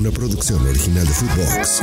[0.00, 1.82] Una producción original de Footbox.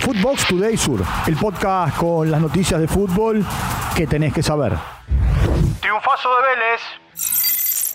[0.00, 3.42] Footbox Today Sur, el podcast con las noticias de fútbol
[3.96, 4.74] que tenés que saber.
[5.80, 6.80] Triunfazo de Vélez.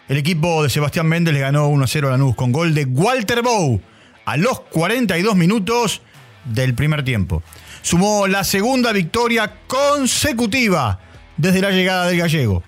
[0.07, 3.79] El equipo de Sebastián Méndez le ganó 1-0 a Lanús con gol de Walter Bow
[4.25, 6.01] a los 42 minutos
[6.45, 7.43] del primer tiempo.
[7.83, 10.97] Sumó la segunda victoria consecutiva
[11.37, 12.63] desde la llegada del gallego.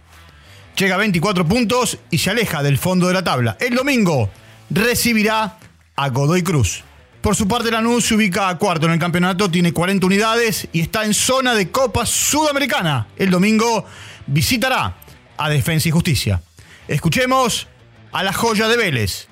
[0.80, 3.58] Llega a 24 puntos y se aleja del fondo de la tabla.
[3.60, 4.30] El domingo
[4.70, 5.58] recibirá
[5.98, 6.86] a Godoy Cruz.
[7.20, 10.80] Por su parte, Lanús se ubica a cuarto en el campeonato, tiene 40 unidades y
[10.80, 13.08] está en zona de Copa Sudamericana.
[13.18, 13.84] El domingo
[14.26, 14.96] visitará
[15.36, 16.42] a Defensa y Justicia.
[16.88, 17.68] Escuchemos
[18.14, 19.28] a la joya de Vélez,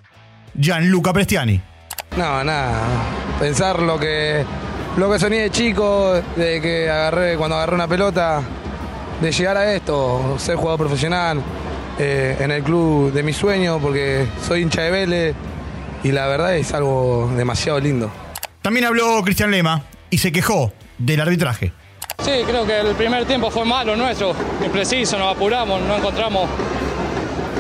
[0.54, 1.62] Gianluca Prestiani.
[2.18, 2.82] No, nada.
[3.40, 4.44] Pensar lo que,
[4.98, 8.44] lo que de chico, de que agarré cuando agarré una pelota,
[9.22, 11.42] de llegar a esto, ser jugador profesional
[12.00, 15.36] eh, en el club de mi sueño, porque soy hincha de Vélez
[16.04, 18.12] y la verdad es algo demasiado lindo.
[18.62, 21.74] También habló Cristian Lema y se quejó del arbitraje.
[22.24, 24.34] Sí, creo que el primer tiempo fue malo nuestro,
[24.64, 26.50] impreciso, nos apuramos, no encontramos,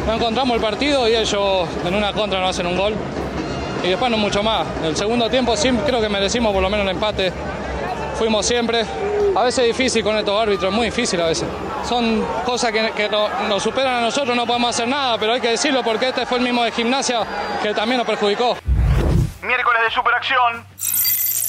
[0.05, 2.93] no encontramos el partido y ellos en una contra nos hacen un gol.
[3.83, 4.65] Y después no mucho más.
[4.83, 7.31] El segundo tiempo sí creo que merecimos por lo menos el empate.
[8.17, 8.83] Fuimos siempre.
[9.37, 11.47] A veces es difícil con estos árbitros, muy difícil a veces.
[11.87, 15.41] Son cosas que, que no- nos superan a nosotros, no podemos hacer nada, pero hay
[15.41, 17.19] que decirlo porque este fue el mismo de gimnasia
[17.61, 18.57] que también nos perjudicó.
[19.43, 20.65] Miércoles de superacción.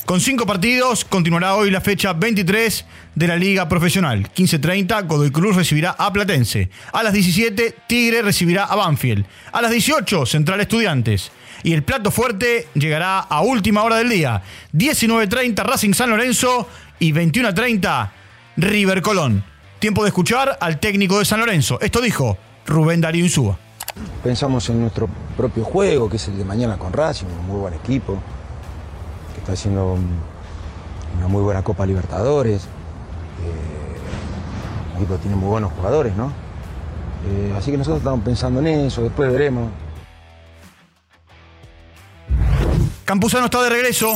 [0.04, 4.28] Con cinco partidos, continuará hoy la fecha 23 de la Liga Profesional.
[4.34, 6.70] 15.30, Godoy Cruz recibirá a Platense.
[6.92, 9.26] A las 17, Tigre recibirá a Banfield.
[9.52, 11.30] A las 18, Central Estudiantes.
[11.62, 14.42] Y el plato fuerte llegará a última hora del día.
[14.74, 16.68] 19.30, Racing San Lorenzo.
[16.98, 18.10] Y 21.30,
[18.56, 19.44] River Colón.
[19.78, 21.78] Tiempo de escuchar al técnico de San Lorenzo.
[21.80, 23.56] Esto dijo Rubén Darío Insúa.
[24.22, 27.74] Pensamos en nuestro propio juego, que es el de mañana con Racing, un muy buen
[27.74, 28.18] equipo,
[29.34, 30.18] que está haciendo un-
[31.18, 32.62] una muy buena Copa Libertadores.
[32.64, 33.96] Eh,
[34.92, 36.32] el equipo tiene muy buenos jugadores, ¿no?
[37.28, 39.70] Eh, así que nosotros estamos pensando en eso, después veremos.
[43.04, 44.14] Campuzano está de regreso.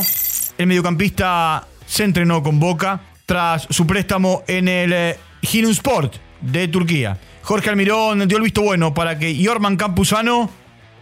[0.57, 7.17] El mediocampista se entrenó con Boca tras su préstamo en el eh, Sport de Turquía.
[7.41, 10.49] Jorge Almirón dio el visto bueno para que Jorman Campuzano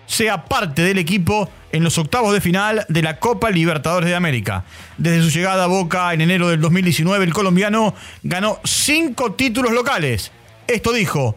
[0.06, 4.66] sea parte del equipo en los octavos de final de la Copa Libertadores de América.
[4.98, 7.94] Desde su llegada a Boca en enero del 2019, el colombiano
[8.24, 10.32] ganó cinco títulos locales.
[10.68, 11.36] Esto dijo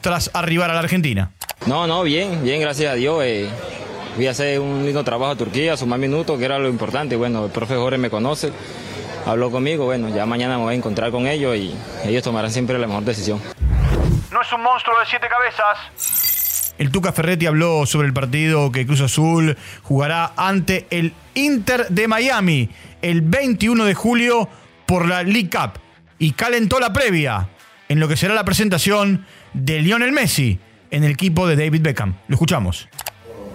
[0.00, 1.32] tras arribar a la Argentina.
[1.66, 3.22] No, no, bien, bien, gracias a Dios.
[3.24, 3.48] eh,
[4.16, 7.16] voy a hacer un lindo trabajo a Turquía, sumar minutos, que era lo importante.
[7.16, 8.52] Bueno, el profe Jorge me conoce,
[9.26, 11.74] habló conmigo, bueno, ya mañana me voy a encontrar con ellos y
[12.04, 13.40] ellos tomarán siempre la mejor decisión.
[14.30, 16.74] No es un monstruo de siete cabezas.
[16.78, 22.08] El Tuca Ferretti habló sobre el partido que Cruz Azul jugará ante el Inter de
[22.08, 22.70] Miami
[23.02, 24.48] el 21 de julio
[24.86, 25.78] por la League Cup
[26.18, 27.48] y calentó la previa
[27.88, 30.58] en lo que será la presentación de Lionel Messi
[30.90, 32.14] en el equipo de David Beckham.
[32.28, 32.88] Lo escuchamos.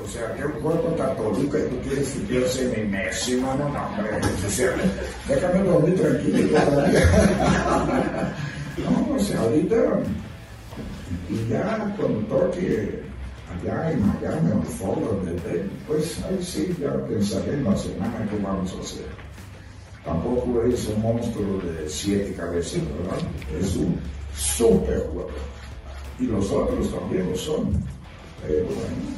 [0.07, 3.87] O sea, yo juego contra Toluca y tú quieres que sea mi Messi, mano, no,
[3.87, 4.09] hombre,
[4.45, 4.71] o sea,
[5.27, 8.33] déjame dormir tranquilo todavía.
[8.77, 9.75] No, o sea, ahorita,
[11.29, 13.01] y ya cuando toque
[13.51, 18.37] allá en Miami, foro del Bay, pues ahí sí, ya pensaré en la semana qué
[18.37, 19.07] vamos a hacer.
[20.05, 23.17] Tampoco es un monstruo de siete cabezas, ¿verdad?
[23.59, 23.99] Es un
[24.35, 25.33] super jugador.
[26.19, 27.83] Y los otros también lo son.
[28.43, 29.17] Pero bueno,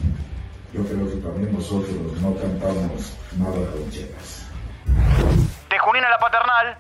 [0.74, 4.46] yo creo que también nosotros no cantamos nada rancheras.
[5.70, 6.78] De Junín a la paternal.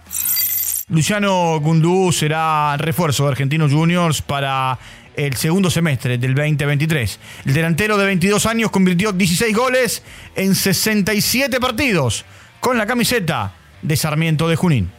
[0.89, 4.77] Luciano Gundú será refuerzo de Argentinos Juniors para
[5.15, 7.19] el segundo semestre del 2023.
[7.45, 10.03] El delantero de 22 años convirtió 16 goles
[10.35, 12.25] en 67 partidos
[12.59, 14.91] con la camiseta de Sarmiento de Junín.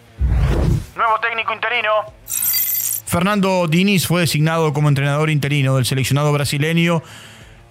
[0.97, 1.91] Nuevo técnico interino.
[3.07, 7.03] Fernando Diniz fue designado como entrenador interino del seleccionado brasileño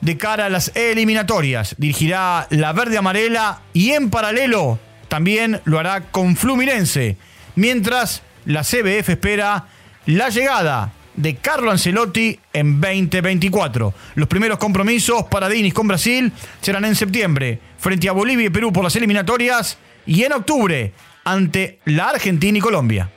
[0.01, 1.75] de cara a las eliminatorias.
[1.77, 7.17] Dirigirá la verde amarela y en paralelo también lo hará con Fluminense,
[7.55, 9.67] mientras la CBF espera
[10.05, 13.93] la llegada de Carlo Ancelotti en 2024.
[14.15, 16.31] Los primeros compromisos para Diniz con Brasil
[16.61, 20.93] serán en septiembre, frente a Bolivia y Perú por las eliminatorias, y en octubre
[21.25, 23.09] ante la Argentina y Colombia.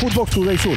[0.00, 0.76] Footbox Today Sur.